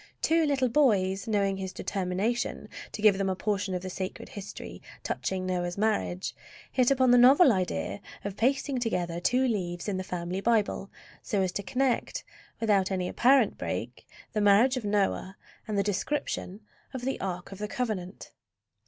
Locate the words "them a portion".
3.19-3.75